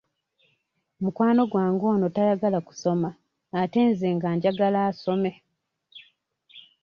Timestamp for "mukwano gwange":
1.03-1.85